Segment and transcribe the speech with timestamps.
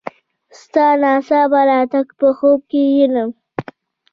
[0.59, 3.29] ستا ناڅاپه راتګ په خوب کې وینم.